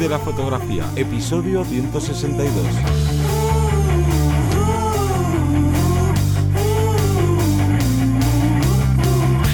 [0.00, 2.54] de la Fotografía, episodio 162.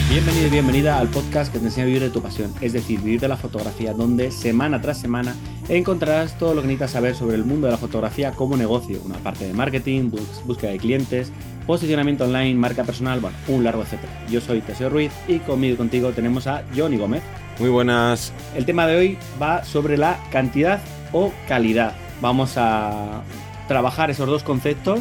[0.09, 3.01] Bienvenido y bienvenida al podcast que te enseña a vivir de tu pasión, es decir,
[3.01, 5.35] vivir de la fotografía, donde semana tras semana
[5.69, 9.17] encontrarás todo lo que necesitas saber sobre el mundo de la fotografía como negocio, una
[9.17, 10.13] parte de marketing,
[10.45, 11.33] búsqueda de clientes,
[11.67, 14.13] posicionamiento online, marca personal, un largo etcétera.
[14.31, 17.25] Yo soy Teseo Ruiz y conmigo y contigo tenemos a Johnny Gómez.
[17.59, 18.33] Muy buenas.
[18.55, 20.81] El tema de hoy va sobre la cantidad
[21.13, 21.95] o calidad.
[22.21, 23.23] Vamos a
[23.67, 25.01] trabajar esos dos conceptos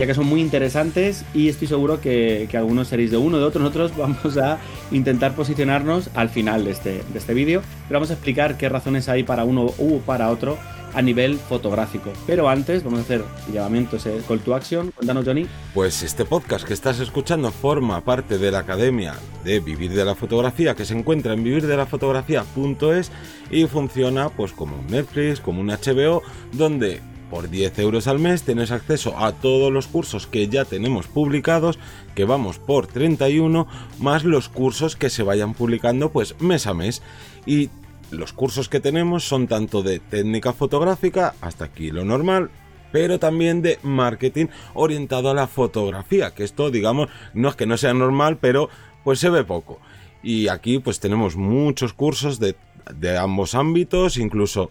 [0.00, 3.60] ya que son muy interesantes y estoy seguro que, algunos seréis de uno de otro.
[3.60, 4.58] Nosotros vamos a
[4.90, 9.10] intentar posicionarnos al final de este, de este vídeo, pero vamos a explicar qué razones
[9.10, 10.56] hay para uno u para otro
[10.94, 12.12] a nivel fotográfico.
[12.26, 14.90] Pero antes vamos a hacer el llamamiento, ese call to action.
[14.92, 15.46] Cuéntanos, Johnny.
[15.74, 19.14] Pues este podcast que estás escuchando forma parte de la Academia
[19.44, 23.10] de Vivir de la Fotografía que se encuentra en vivirdelafotografía.es
[23.50, 27.00] y funciona pues como un Netflix, como un HBO, donde
[27.30, 31.78] por 10 euros al mes tienes acceso a todos los cursos que ya tenemos publicados,
[32.14, 33.66] que vamos por 31,
[34.00, 37.02] más los cursos que se vayan publicando pues mes a mes.
[37.46, 37.70] Y
[38.10, 42.50] los cursos que tenemos son tanto de técnica fotográfica, hasta aquí lo normal,
[42.92, 47.76] pero también de marketing orientado a la fotografía, que esto digamos no es que no
[47.76, 48.68] sea normal, pero
[49.04, 49.80] pues se ve poco.
[50.22, 52.56] Y aquí pues tenemos muchos cursos de,
[52.94, 54.70] de ambos ámbitos, incluso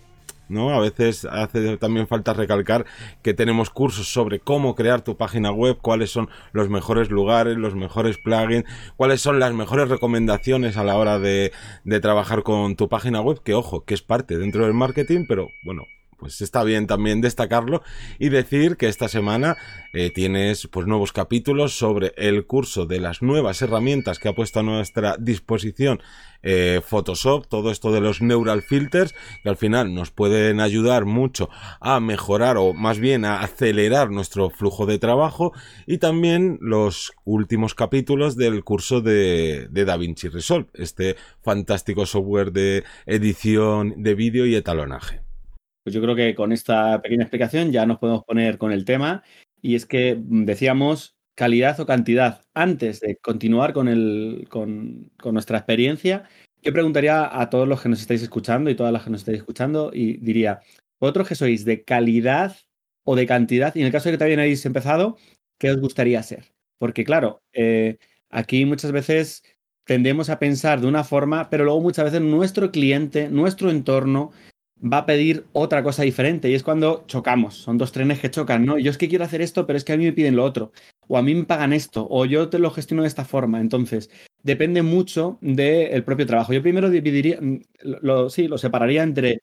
[0.50, 0.74] ¿no?
[0.74, 2.86] A veces hace también falta recalcar
[3.22, 7.76] que tenemos cursos sobre cómo crear tu página web, cuáles son los mejores lugares, los
[7.76, 8.66] mejores plugins,
[8.98, 11.52] cuáles son las mejores recomendaciones a la hora de,
[11.84, 15.50] de trabajar con tu página web, que ojo, que es parte dentro del marketing, pero
[15.64, 15.84] bueno,
[16.20, 17.82] pues está bien también destacarlo
[18.20, 19.58] y decir que esta semana
[19.94, 24.60] eh, tienes pues nuevos capítulos sobre el curso de las nuevas herramientas que ha puesto
[24.60, 26.02] a nuestra disposición
[26.42, 31.50] eh, Photoshop, todo esto de los neural filters que al final nos pueden ayudar mucho
[31.82, 35.54] a mejorar o más bien a acelerar nuestro flujo de trabajo
[35.86, 42.84] y también los últimos capítulos del curso de, de DaVinci Resolve, este fantástico software de
[43.06, 45.29] edición de vídeo y etalonaje.
[45.90, 49.24] Pues yo creo que con esta pequeña explicación ya nos podemos poner con el tema.
[49.60, 52.44] Y es que mm, decíamos calidad o cantidad.
[52.54, 56.30] Antes de continuar con, el, con, nuestra experiencia,
[56.62, 59.40] yo preguntaría a todos los que nos estáis escuchando y todas las que nos estáis
[59.40, 60.60] escuchando y diría,
[61.00, 62.56] ¿vosotros que sois de calidad
[63.04, 63.74] o de cantidad?
[63.76, 65.18] Y en el caso de que también habéis empezado,
[65.58, 66.54] ¿qué os gustaría ser?
[66.78, 67.98] Porque claro, eh,
[68.30, 69.42] aquí muchas veces
[69.86, 74.32] tendemos a pensar de una forma, pero luego muchas veces nuestro cliente, nuestro entorno,
[74.82, 78.66] va a pedir otra cosa diferente y es cuando chocamos, son dos trenes que chocan,
[78.66, 78.78] ¿no?
[78.78, 80.72] Yo es que quiero hacer esto, pero es que a mí me piden lo otro,
[81.08, 84.10] o a mí me pagan esto, o yo te lo gestiono de esta forma, entonces
[84.44, 86.54] depende mucho del propio trabajo.
[86.54, 87.60] Yo primero dividiría, mm,
[88.02, 89.42] lo, sí, lo separaría entre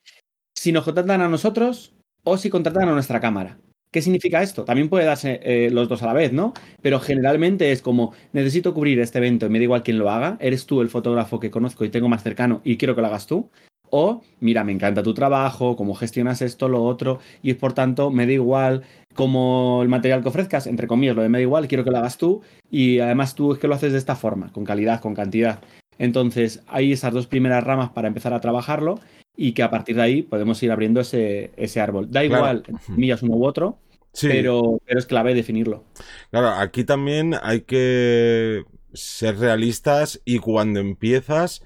[0.54, 3.58] si nos contratan a nosotros o si contratan a nuestra cámara.
[3.90, 4.64] ¿Qué significa esto?
[4.64, 6.52] También puede darse eh, los dos a la vez, ¿no?
[6.82, 10.36] Pero generalmente es como, necesito cubrir este evento y me da igual quién lo haga,
[10.40, 13.26] eres tú el fotógrafo que conozco y tengo más cercano y quiero que lo hagas
[13.26, 13.50] tú.
[13.98, 18.26] O, mira, me encanta tu trabajo, cómo gestionas esto, lo otro, y por tanto me
[18.26, 18.82] da igual
[19.14, 21.96] como el material que ofrezcas, entre comillas, lo de me da igual, quiero que lo
[21.96, 25.14] hagas tú, y además tú es que lo haces de esta forma, con calidad, con
[25.14, 25.60] cantidad.
[25.98, 29.00] Entonces, hay esas dos primeras ramas para empezar a trabajarlo
[29.34, 32.10] y que a partir de ahí podemos ir abriendo ese, ese árbol.
[32.10, 33.78] Da igual, millas uno u otro,
[34.20, 35.84] pero, pero es clave definirlo.
[36.30, 41.62] Claro, aquí también hay que ser realistas y cuando empiezas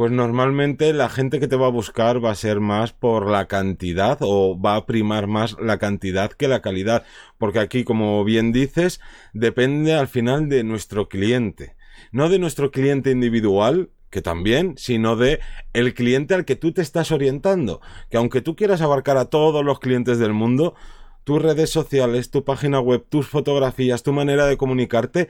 [0.00, 3.48] pues normalmente la gente que te va a buscar va a ser más por la
[3.48, 7.04] cantidad o va a primar más la cantidad que la calidad.
[7.36, 8.98] Porque aquí, como bien dices,
[9.34, 11.76] depende al final de nuestro cliente.
[12.12, 15.40] No de nuestro cliente individual, que también, sino de
[15.74, 17.82] el cliente al que tú te estás orientando.
[18.08, 20.76] Que aunque tú quieras abarcar a todos los clientes del mundo,
[21.24, 25.28] tus redes sociales, tu página web, tus fotografías, tu manera de comunicarte,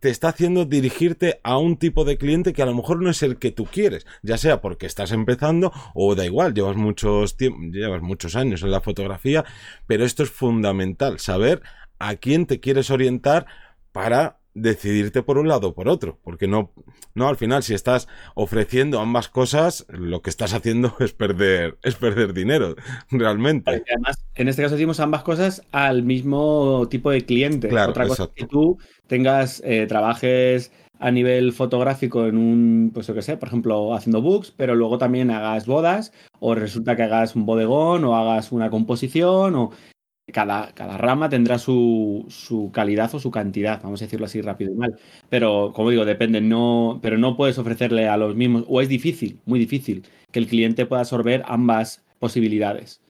[0.00, 3.22] te está haciendo dirigirte a un tipo de cliente que a lo mejor no es
[3.22, 8.02] el que tú quieres, ya sea porque estás empezando o da igual, llevas muchos llevas
[8.02, 9.44] muchos años en la fotografía,
[9.86, 11.62] pero esto es fundamental, saber
[11.98, 13.46] a quién te quieres orientar
[13.92, 16.72] para decidirte por un lado o por otro, porque no,
[17.14, 21.94] no, al final si estás ofreciendo ambas cosas, lo que estás haciendo es perder, es
[21.94, 22.74] perder dinero,
[23.10, 23.82] realmente.
[23.88, 27.68] además, en este caso decimos ambas cosas al mismo tipo de cliente.
[27.68, 33.14] Otra cosa es que tú tengas, eh, trabajes a nivel fotográfico en un, pues yo
[33.14, 37.34] qué sé, por ejemplo, haciendo books, pero luego también hagas bodas, o resulta que hagas
[37.34, 39.70] un bodegón, o hagas una composición, o
[40.32, 44.72] cada, cada rama tendrá su, su, calidad o su cantidad, vamos a decirlo así rápido
[44.72, 44.96] y mal.
[45.28, 49.40] Pero, como digo, depende, no, pero no puedes ofrecerle a los mismos, o es difícil,
[49.46, 53.00] muy difícil, que el cliente pueda absorber ambas posibilidades.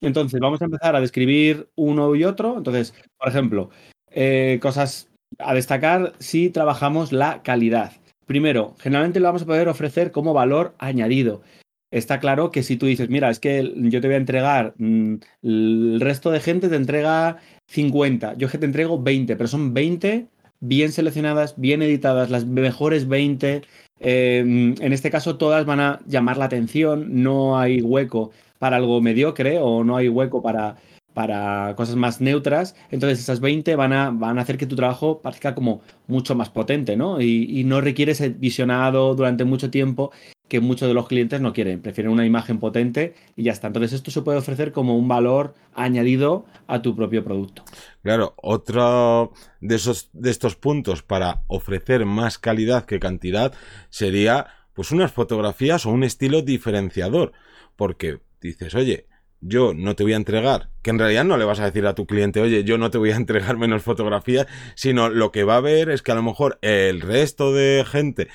[0.00, 2.56] Entonces, vamos a empezar a describir uno y otro.
[2.56, 3.70] Entonces, por ejemplo,
[4.10, 7.92] eh, cosas a destacar si trabajamos la calidad.
[8.26, 11.42] Primero, generalmente lo vamos a poder ofrecer como valor añadido.
[11.90, 15.14] Está claro que si tú dices, mira, es que yo te voy a entregar, mm,
[15.42, 20.26] el resto de gente te entrega 50, yo que te entrego 20, pero son 20
[20.60, 23.62] bien seleccionadas, bien editadas, las mejores 20.
[24.00, 29.00] Em, en este caso, todas van a llamar la atención, no hay hueco para algo
[29.00, 30.76] mediocre o no hay hueco para,
[31.14, 32.74] para cosas más neutras.
[32.90, 36.50] Entonces, esas 20 van a, van a hacer que tu trabajo parezca como mucho más
[36.50, 37.20] potente, ¿no?
[37.20, 40.10] Y, y no requiere ser visionado durante mucho tiempo
[40.48, 43.68] que muchos de los clientes no quieren, prefieren una imagen potente y ya está.
[43.68, 47.64] Entonces esto se puede ofrecer como un valor añadido a tu propio producto.
[48.02, 53.52] Claro, otro de esos de estos puntos para ofrecer más calidad que cantidad
[53.90, 57.32] sería pues unas fotografías o un estilo diferenciador,
[57.76, 59.06] porque dices, "Oye,
[59.40, 61.94] yo no te voy a entregar, que en realidad no le vas a decir a
[61.94, 65.56] tu cliente, oye, yo no te voy a entregar menos fotografías, sino lo que va
[65.56, 68.28] a ver es que a lo mejor el resto de gente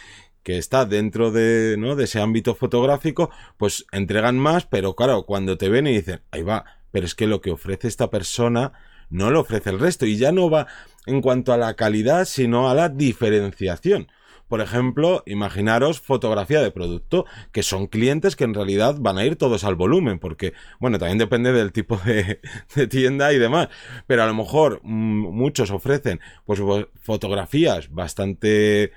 [0.43, 1.95] que está dentro de, ¿no?
[1.95, 6.43] de ese ámbito fotográfico, pues entregan más, pero claro, cuando te ven y dicen, ahí
[6.43, 8.73] va, pero es que lo que ofrece esta persona
[9.09, 10.67] no lo ofrece el resto y ya no va
[11.05, 14.07] en cuanto a la calidad, sino a la diferenciación.
[14.47, 19.35] Por ejemplo, imaginaros fotografía de producto, que son clientes que en realidad van a ir
[19.35, 22.39] todos al volumen, porque, bueno, también depende del tipo de,
[22.89, 23.69] tienda y demás,
[24.05, 26.59] pero a lo mejor mmm, muchos ofrecen pues
[27.01, 28.91] fotografías bastante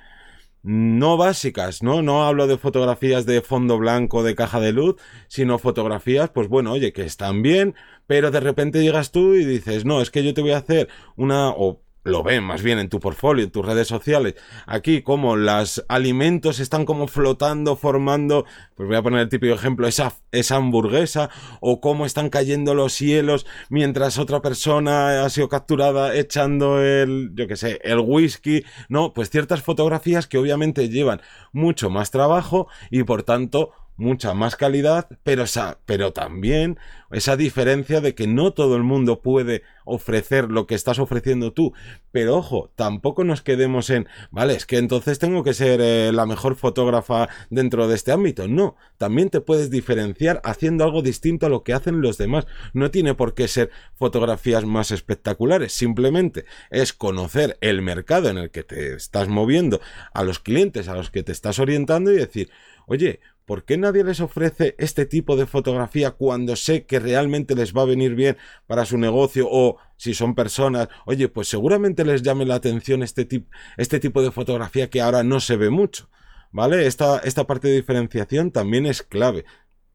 [0.67, 2.03] no básicas, ¿no?
[2.03, 4.97] No hablo de fotografías de fondo blanco, de caja de luz,
[5.29, 7.77] sino fotografías, pues bueno, oye, que están bien,
[8.09, 10.89] pero de repente llegas tú y dices, no, es que yo te voy a hacer
[11.17, 14.35] una, o lo ven más bien en tu portfolio, en tus redes sociales,
[14.67, 19.87] aquí como los alimentos están como flotando, formando, pues voy a poner el típico ejemplo,
[19.89, 21.31] esa, esa hamburguesa,
[21.61, 27.49] o cómo están cayendo los cielos mientras otra persona ha sido capturada echando el, yo
[27.49, 31.21] que sé, el whisky, no, pues ciertas fotografías que obviamente llevan
[31.53, 36.79] mucho más trabajo y por tanto mucha más calidad, pero, esa, pero también
[37.11, 41.73] esa diferencia de que no todo el mundo puede ofrecer lo que estás ofreciendo tú.
[42.11, 46.27] Pero ojo, tampoco nos quedemos en, vale, es que entonces tengo que ser eh, la
[46.27, 48.49] mejor fotógrafa dentro de este ámbito.
[48.49, 52.47] No, también te puedes diferenciar haciendo algo distinto a lo que hacen los demás.
[52.73, 58.51] No tiene por qué ser fotografías más espectaculares, simplemente es conocer el mercado en el
[58.51, 59.81] que te estás moviendo,
[60.13, 62.51] a los clientes a los que te estás orientando y decir,
[62.87, 67.73] oye, ¿Por qué nadie les ofrece este tipo de fotografía cuando sé que realmente les
[67.73, 72.23] va a venir bien para su negocio o si son personas, oye, pues seguramente les
[72.23, 76.11] llame la atención este, tipo, este tipo de fotografía que ahora no se ve mucho?
[76.51, 76.87] ¿Vale?
[76.87, 79.45] Esta, esta parte de diferenciación también es clave.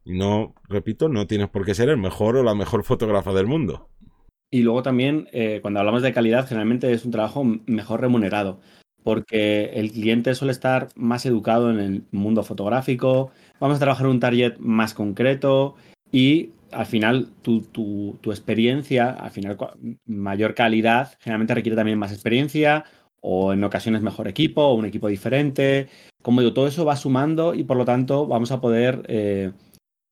[0.05, 3.47] Y no, repito, no tienes por qué ser el mejor o la mejor fotógrafa del
[3.47, 3.89] mundo.
[4.49, 8.61] Y luego también, eh, cuando hablamos de calidad, generalmente es un trabajo mejor remunerado
[9.03, 14.19] porque el cliente suele estar más educado en el mundo fotográfico, vamos a trabajar un
[14.19, 15.75] target más concreto
[16.11, 19.57] y al final tu, experiencia, al final
[20.05, 22.85] mayor calidad, generalmente requiere también más experiencia
[23.21, 25.89] o en ocasiones mejor equipo o un equipo diferente.
[26.21, 29.51] Como digo, todo eso va sumando y por lo tanto vamos a poder eh,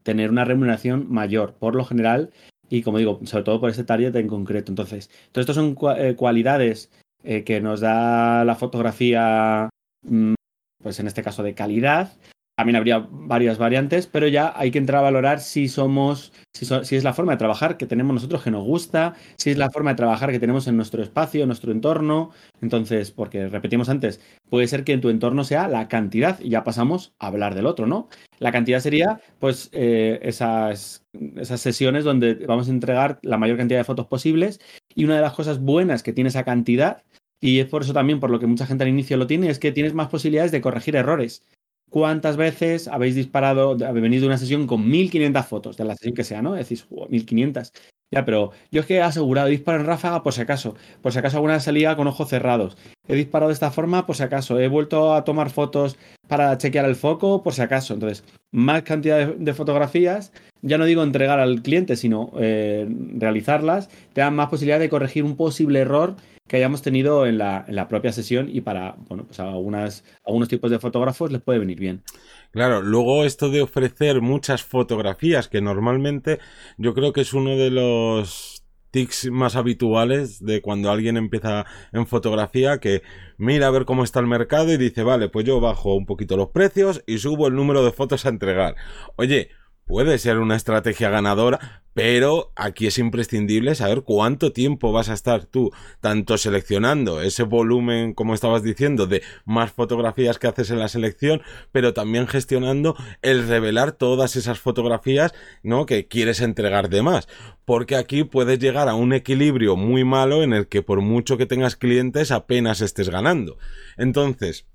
[0.03, 2.31] tener una remuneración mayor por lo general
[2.69, 4.71] y como digo, sobre todo por ese target en concreto.
[4.71, 6.91] Entonces, todo esto son eh, cualidades
[7.23, 9.69] eh, que nos da la fotografía,
[10.03, 10.33] mm,
[10.81, 12.13] pues en este caso de calidad.
[12.59, 17.05] También habría varias variantes, pero ya hay que entrar a valorar si somos, si, es
[17.05, 19.95] la forma de trabajar que tenemos nosotros que nos gusta, si es la forma de
[19.95, 22.31] trabajar que tenemos en nuestro espacio, en nuestro entorno.
[22.61, 26.65] Entonces, porque repetimos antes, puede ser que en tu entorno sea la cantidad y ya
[26.65, 28.09] pasamos a hablar del otro, ¿no?
[28.39, 31.05] La cantidad sería, pues, eh, esas,
[31.37, 34.59] esas sesiones donde vamos a entregar la mayor cantidad de fotos posibles
[34.93, 37.03] y una de las cosas buenas que tiene esa cantidad
[37.41, 39.59] y es por eso también por lo que mucha gente al inicio lo tiene, es
[39.59, 41.45] que tienes más posibilidades de corregir errores.
[41.89, 46.13] ¿Cuántas veces habéis disparado, habéis venido de una sesión con 1500 fotos, de la sesión
[46.13, 46.53] que sea, ¿no?
[46.53, 47.71] Decís, 1500.
[48.11, 51.13] Ya, pero yo es que he asegurado, he disparado en ráfaga por si acaso, por
[51.13, 52.75] si acaso alguna salida con ojos cerrados.
[53.07, 55.95] He disparado de esta forma por si acaso, he vuelto a tomar fotos
[56.27, 57.93] para chequear el foco por si acaso.
[57.93, 60.31] Entonces, más cantidad de, fotografías,
[60.63, 65.23] ya no digo entregar al cliente, sino eh, realizarlas, te dan más posibilidad de corregir
[65.23, 66.15] un posible error
[66.49, 70.49] que hayamos tenido en la, en la propia sesión y para, bueno, pues algunas, algunos
[70.49, 72.03] tipos de fotógrafos les puede venir bien.
[72.51, 76.39] Claro, luego esto de ofrecer muchas fotografías, que normalmente
[76.77, 82.07] yo creo que es uno de los tics más habituales de cuando alguien empieza en
[82.07, 83.03] fotografía que
[83.37, 86.35] mira a ver cómo está el mercado y dice, vale, pues yo bajo un poquito
[86.35, 88.75] los precios y subo el número de fotos a entregar.
[89.15, 89.49] Oye,
[89.89, 95.45] puede ser una estrategia ganadora, pero aquí es imprescindible saber cuánto tiempo vas a estar
[95.45, 100.89] tú, tanto seleccionando ese volumen, como estabas diciendo, de más fotografías que haces en la
[100.89, 101.41] selección,
[101.71, 105.87] pero también gestionando el revelar todas esas fotografías, ¿no?
[105.87, 107.27] Que quieres entregar de más.
[107.65, 111.47] Porque aquí puedes llegar a un equilibrio muy malo en el que por mucho que
[111.47, 113.57] tengas clientes apenas estés ganando.
[113.97, 114.67] Entonces,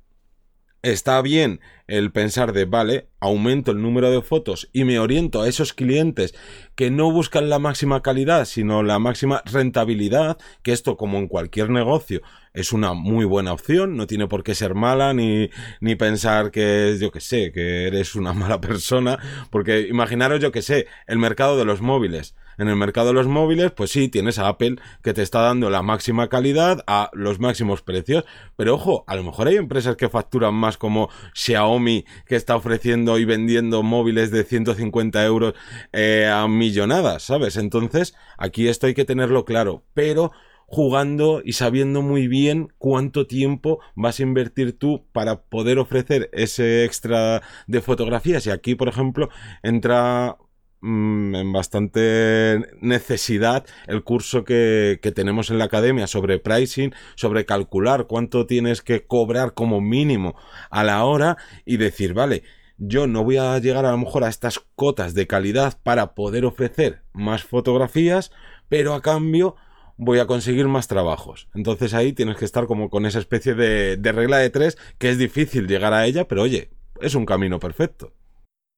[0.84, 5.48] está bien el pensar de, vale, aumento el número de fotos y me oriento a
[5.48, 6.34] esos clientes
[6.74, 11.70] que no buscan la máxima calidad, sino la máxima rentabilidad, que esto como en cualquier
[11.70, 12.20] negocio
[12.52, 15.50] es una muy buena opción, no tiene por qué ser mala ni,
[15.80, 19.18] ni pensar que, yo que sé, que eres una mala persona,
[19.50, 23.26] porque imaginaros, yo que sé, el mercado de los móviles en el mercado de los
[23.26, 27.40] móviles, pues sí, tienes a Apple que te está dando la máxima calidad a los
[27.40, 28.25] máximos precios.
[28.56, 33.18] Pero ojo, a lo mejor hay empresas que facturan más como Xiaomi que está ofreciendo
[33.18, 35.54] y vendiendo móviles de 150 euros
[35.92, 37.56] eh, a millonadas, ¿sabes?
[37.56, 39.84] Entonces, aquí esto hay que tenerlo claro.
[39.94, 40.32] Pero
[40.66, 46.84] jugando y sabiendo muy bien cuánto tiempo vas a invertir tú para poder ofrecer ese
[46.84, 48.46] extra de fotografías.
[48.46, 49.28] Y aquí, por ejemplo,
[49.62, 50.37] entra
[50.86, 57.46] Mm, en bastante necesidad el curso que, que, tenemos en la academia sobre pricing, sobre
[57.46, 60.36] calcular cuánto tienes que cobrar como mínimo
[60.68, 62.42] a la hora y decir, vale,
[62.76, 66.44] yo no voy a llegar a lo mejor a estas cotas de calidad para poder
[66.44, 68.30] ofrecer más fotografías,
[68.68, 69.56] pero a cambio
[69.96, 71.48] voy a conseguir más trabajos.
[71.54, 75.08] Entonces ahí tienes que estar como con esa especie de, de regla de tres que
[75.08, 78.12] es difícil llegar a ella, pero oye, es un camino perfecto.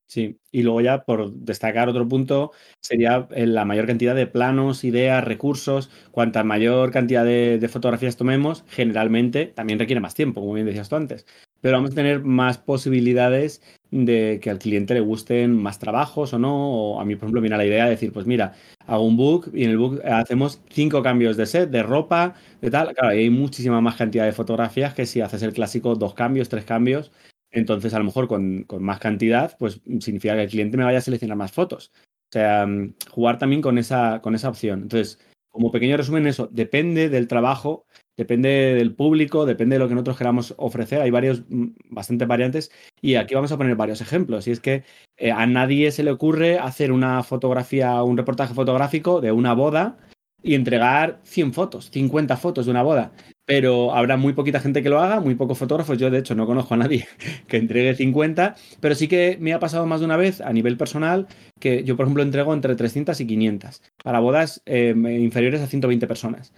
[0.09, 4.85] Sí, y luego ya por destacar otro punto sería eh, la mayor cantidad de planos,
[4.85, 5.91] ideas, recursos.
[6.13, 10.95] Cuanta mayor cantidad de, fotografías tomemos, generalmente también requiere más tiempo, como bien decías tú
[10.95, 11.27] antes.
[11.61, 13.61] Pero vamos a tener más posibilidades
[13.91, 16.55] de que al cliente le gusten más trabajos o no.
[16.95, 18.55] O a mí, por ejemplo, viene la idea de decir, pues mira,
[18.87, 22.71] hago un book y en el book hacemos cinco cambios de set, de ropa, de
[22.71, 22.95] tal.
[22.95, 26.65] Claro, hay muchísima más cantidad de fotografías que si haces el clásico dos cambios, tres
[26.65, 27.11] cambios.
[27.51, 31.03] Entonces, a lo mejor con, más cantidad, pues significa que el cliente me vaya a
[31.03, 31.93] seleccionar más fotos.
[32.29, 34.83] O sea, mm, jugar también con esa, con esa opción.
[34.83, 35.19] Entonces,
[35.51, 37.87] como pequeño resumen, eso depende del trabajo,
[38.17, 41.01] depende del público, depende de lo que nosotros queramos ofrecer.
[41.01, 44.47] Hay varios, mm, bastantes variantes y aquí vamos a poner varios ejemplos.
[44.49, 44.85] Y es que
[45.17, 49.99] eh, a nadie se le ocurre hacer una fotografía, un reportaje fotográfico de una boda
[50.43, 53.13] y entregar 100 fotos, 50 fotos de una boda
[53.47, 55.97] pero habrá muy poquita gente que lo haga, muy pocos fotógrafos.
[55.97, 57.07] Yo, de hecho, no conozco a nadie
[57.47, 60.77] que entregue 50, pero sí que me ha pasado más de una vez a nivel
[60.77, 61.29] personal
[61.61, 66.07] que yo, por ejemplo, entrego entre 300 y 500 para bodas em, inferiores a 120
[66.07, 66.53] personas.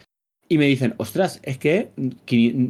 [0.49, 1.91] Y me dicen, ostras, es que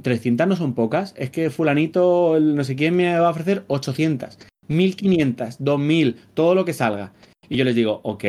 [0.02, 4.36] 300 no son pocas, es que fulanito, no sé quién me va a ofrecer 800,
[4.66, 7.12] 1500, 2000, todo lo que salga.
[7.48, 8.24] Y yo les digo, ok,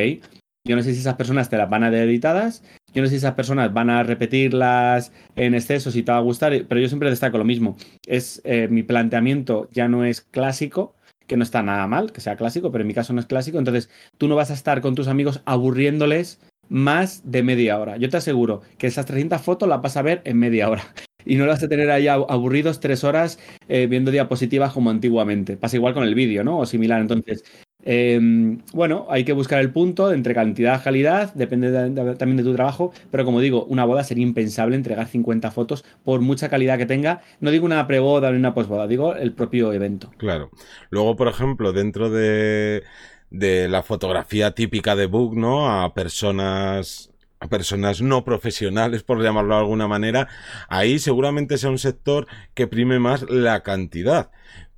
[0.68, 3.12] yo no sé si esas personas te las van a dar editadas, yo no sé
[3.12, 6.88] si esas personas van a repetirlas en exceso, si te va a gustar, pero yo
[6.88, 7.78] siempre destaco lo mismo.
[8.06, 10.96] Es eh, mi planteamiento ya no es clásico,
[11.28, 13.60] que no está nada mal que sea clásico, pero en mi caso no es clásico.
[13.60, 17.98] Entonces, tú no vas a estar con tus amigos aburriéndoles más de media hora.
[17.98, 20.84] Yo te aseguro que esas 300 fotos las vas a ver en media hora.
[21.26, 25.58] Y no las vas a tener ahí aburridos tres horas eh, viendo diapositivas como antiguamente.
[25.58, 26.58] Pasa igual con el vídeo, ¿no?
[26.60, 27.02] O similar.
[27.02, 27.44] Entonces,
[27.84, 32.54] Em, bueno, hay que buscar el punto entre cantidad y calidad, depende también de tu
[32.54, 36.86] trabajo, pero como digo, una boda sería impensable entregar 50 fotos por mucha calidad que
[36.86, 37.22] tenga.
[37.40, 40.12] No digo una preboda ni una posboda, digo el propio evento.
[40.18, 40.50] Claro.
[40.90, 42.84] Luego, por ejemplo, dentro de,
[43.32, 45.70] la fotografía típica de Book, ¿no?
[45.70, 50.28] A personas a personas no profesionales, por llamarlo de alguna manera,
[50.68, 54.30] ahí seguramente sea un sector que prime más la cantidad.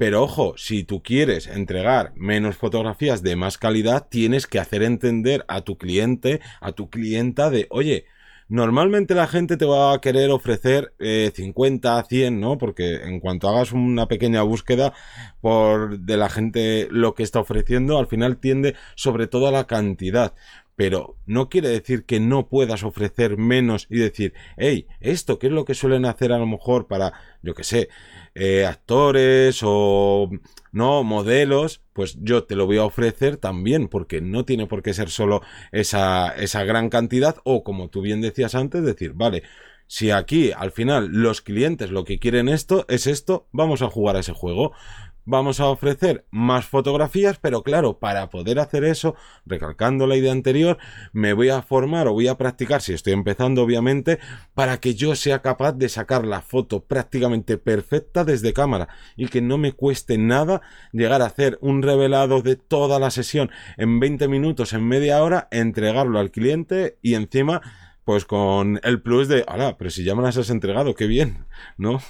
[0.02, 5.46] Pero ojo, si tú quieres entregar menos fotografías de más calidad, tienes que hacer entender
[5.48, 8.06] a tu cliente, a tu clienta de, oye,
[8.50, 12.58] normalmente la gente te va a querer ofrecer eh, 50, 100, ¿no?
[12.58, 14.92] Porque en cuanto hagas una pequeña búsqueda
[15.40, 19.68] por de la gente lo que está ofreciendo, al final tiende sobre todo a la
[19.68, 20.34] cantidad
[20.76, 25.54] pero no quiere decir que no puedas ofrecer menos y decir, hey, esto, ¿qué es
[25.54, 27.90] lo que suelen hacer a lo mejor para, yo que sé,
[28.34, 30.30] eh, actores o
[30.72, 34.94] no modelos, pues yo te lo voy a ofrecer también, porque no tiene por qué
[34.94, 39.44] ser solo esa, esa gran cantidad, o como tú bien decías antes, decir, vale,
[39.88, 44.16] si aquí al final los clientes lo que quieren esto es esto, vamos a jugar
[44.16, 44.72] a ese juego
[45.26, 50.78] vamos a ofrecer más fotografías, pero claro, para poder hacer eso, recalcando la idea anterior,
[51.14, 54.20] me voy a formar o voy a practicar, si estoy empezando obviamente,
[54.54, 59.42] para que yo sea capaz de sacar la foto prácticamente perfecta desde cámara y que
[59.42, 60.62] no me cueste nada
[60.92, 65.48] llegar a hacer un revelado de toda la sesión en 20 minutos, en media hora,
[65.52, 67.62] entregarlo al cliente y encima
[68.04, 71.46] pues con el plus de, ahora, pero si ya me las has entregado, qué bien,
[71.78, 72.02] ¿no?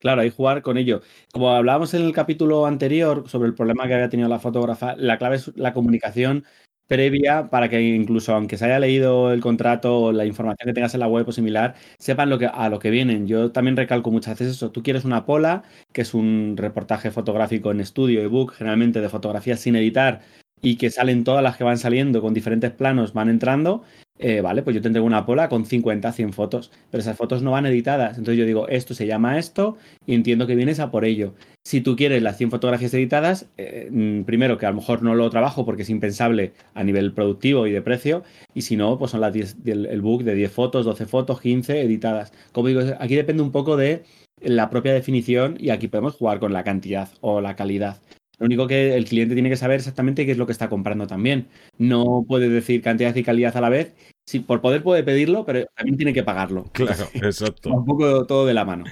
[0.00, 1.02] Claro, hay jugar con ello.
[1.32, 5.18] Como hablábamos en el capítulo anterior sobre el problema que había tenido la fotógrafa, la
[5.18, 6.44] clave es la comunicación
[6.86, 10.94] previa para que incluso aunque se haya leído el contrato o la información que tengas
[10.94, 13.26] en la web o similar, sepan lo que, a lo que vienen.
[13.26, 14.70] Yo también recalco muchas veces eso.
[14.70, 19.58] Tú quieres una pola, que es un reportaje fotográfico en estudio, ebook, generalmente de fotografías
[19.60, 20.20] sin editar,
[20.62, 23.82] y que salen todas las que van saliendo con diferentes planos, van entrando,
[24.18, 27.52] eh, vale, pues yo tendré una pola con 50, 100 fotos, pero esas fotos no
[27.52, 28.18] van editadas.
[28.18, 31.34] Entonces yo digo, esto se llama esto y entiendo que vienes a por ello.
[31.64, 35.14] Si tú quieres las 100 fotografías editadas, eh, mm, primero que a lo mejor no
[35.14, 39.12] lo trabajo porque es impensable a nivel productivo y de precio, y si no, pues
[39.12, 42.32] son las 10, el book de 10 fotos, 12 fotos, 15 editadas.
[42.52, 44.02] Como digo, aquí depende un poco de
[44.40, 47.98] la propia definición y aquí podemos jugar con la cantidad o la calidad.
[48.38, 51.06] Lo único que el cliente tiene que saber exactamente qué es lo que está comprando
[51.06, 51.48] también.
[51.76, 53.94] No puede decir cantidad y calidad a la vez.
[54.26, 56.64] Sí, por poder puede pedirlo, pero también tiene que pagarlo.
[56.72, 57.70] Claro, exacto.
[57.70, 58.84] un poco todo de la mano.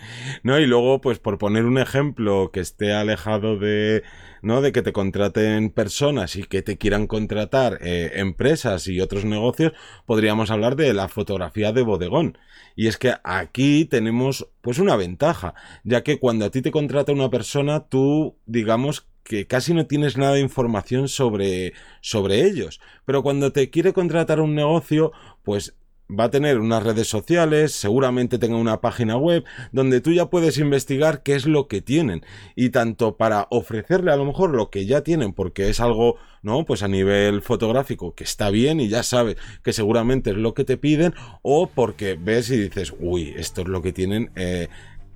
[0.43, 4.03] No, y luego, pues por poner un ejemplo que esté alejado de,
[4.43, 4.63] ¿no?
[4.63, 9.75] De que te contraten personas y que te quieran contratar eh, empresas y otros negocios,
[10.07, 12.39] podríamos hablar de la fotografía de bodegón.
[12.75, 17.13] Y es que aquí tenemos pues una ventaja, ya que cuando a ti te contrata
[17.13, 22.81] una persona, tú digamos que casi no tienes nada de información sobre, sobre ellos.
[23.05, 25.75] Pero cuando te quiere contratar un negocio, pues
[26.09, 30.59] va a tener unas redes sociales, seguramente tenga una página web, donde tú ya puedes
[30.59, 32.25] investigar qué es lo que tienen.
[32.55, 36.65] Y tanto para ofrecerle a lo mejor lo que ya tienen, porque es algo, ¿no?
[36.65, 40.65] Pues a nivel fotográfico que está bien y ya sabes que seguramente es lo que
[40.65, 44.31] te piden, o porque ves y dices, uy, esto es lo que tienen.
[44.37, 44.69] Eh,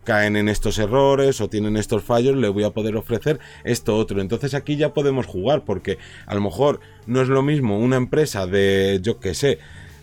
[0.04, 4.20] caen en estos errores o tienen estos fallos, le voy a poder ofrecer esto otro.
[4.20, 8.46] Entonces aquí ya podemos jugar porque a lo mejor no es lo mismo una empresa
[8.46, 9.58] de, yo qué sé,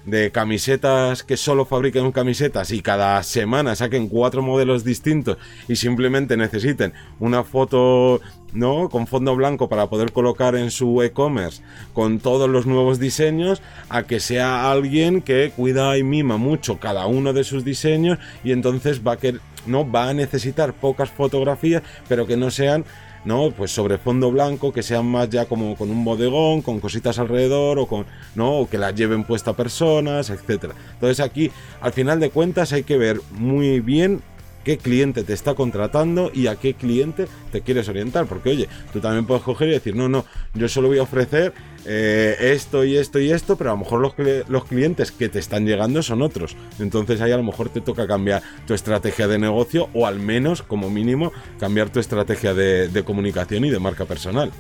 [0.08, 6.38] de camisetas que solo fabriquen camisetas y cada semana saquen cuatro modelos distintos y simplemente
[6.38, 8.22] necesiten una foto
[8.54, 8.88] ¿no?
[8.88, 14.04] con fondo blanco para poder colocar en su e-commerce con todos los nuevos diseños a
[14.04, 19.06] que sea alguien que cuida y mima mucho cada uno de sus diseños y entonces
[19.06, 22.86] va a querer no va a necesitar pocas fotografías, pero que no sean
[23.26, 23.52] ¿no?
[23.52, 27.78] Pues sobre fondo blanco, que sean más ya como con un bodegón, con cositas alrededor,
[27.78, 28.60] o con, ¿no?
[28.60, 30.74] O que las lleven puesta personas, etcétera.
[30.94, 31.52] Entonces aquí,
[31.82, 34.22] al final de cuentas, hay que ver muy bien
[34.68, 38.26] qué cliente te está contratando y a qué cliente te quieres orientar.
[38.26, 40.26] Porque, oye, tú también puedes coger y decir, no, no,
[40.56, 41.54] yo solo voy a ofrecer
[41.86, 44.02] eh, esto y esto y esto, pero a lo mejor
[44.50, 46.58] los, clientes que te están llegando son otros.
[46.80, 50.64] Entonces ahí a lo mejor te toca cambiar tu estrategia de negocio o al menos,
[50.64, 54.52] como mínimo, cambiar tu estrategia de, de comunicación y de marca personal.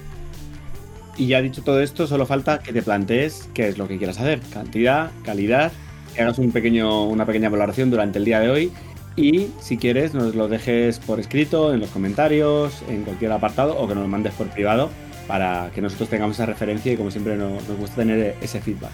[1.17, 4.19] Y ya dicho todo esto, solo falta que te plantees qué es lo que quieras
[4.19, 4.39] hacer.
[4.53, 5.73] Cantidad, calidad,
[6.15, 8.71] que hagas un pequeño, una pequeña valoración durante el día de hoy
[9.17, 13.87] y si quieres, nos lo dejes por escrito, en los comentarios, en cualquier apartado o
[13.87, 14.89] que nos lo mandes por privado
[15.27, 18.91] para que nosotros tengamos esa referencia y como siempre nos, nos gusta tener ese feedback.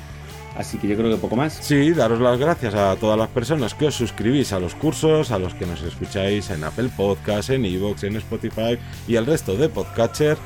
[0.55, 1.53] Así que yo creo que poco más.
[1.53, 5.39] Sí, daros las gracias a todas las personas que os suscribís a los cursos, a
[5.39, 9.69] los que nos escucháis en Apple Podcasts, en Evox, en Spotify y el resto de
[9.69, 10.39] podcatchers.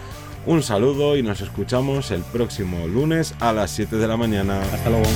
[0.46, 4.62] Un saludo y nos escuchamos el próximo lunes a las 7 de la mañana.
[4.62, 5.08] Hasta luego.